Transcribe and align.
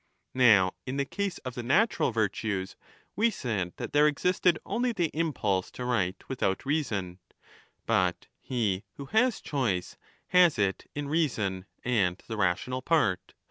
Now 0.33 0.73
in 0.87 0.97
the 0.97 1.05
case 1.05 1.37
of 1.45 1.53
the 1.53 1.61
natural 1.61 2.09
virtues 2.11 2.75
we 3.15 3.29
said 3.29 3.73
that 3.77 3.93
there 3.93 4.07
existed 4.07 4.57
only 4.65 4.91
the 4.93 5.11
impulse 5.13 5.69
to 5.73 5.85
right 5.85 6.15
with 6.27 6.39
1200* 6.39 6.49
out 6.49 6.65
reason; 6.65 7.19
but 7.85 8.25
he 8.39 8.83
who 8.93 9.05
has 9.05 9.39
choice 9.41 9.97
has 10.29 10.57
it 10.57 10.89
in 10.95 11.07
reason 11.07 11.67
and 11.85 12.17
the 12.27 12.35
rational 12.37 12.81
part. 12.81 13.35